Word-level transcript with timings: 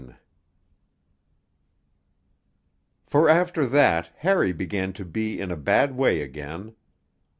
IX 0.01 0.15
For 3.05 3.29
after 3.29 3.67
that 3.67 4.09
Harry 4.17 4.51
began 4.51 4.93
to 4.93 5.05
be 5.05 5.39
in 5.39 5.51
a 5.51 5.55
bad 5.55 5.95
way 5.95 6.21
again. 6.23 6.73